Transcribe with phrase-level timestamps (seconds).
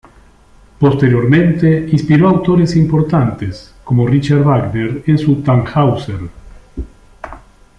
[0.79, 6.17] Posteriormente inspiró a autores importantes, como Richard Wagner en su Tannhäuser.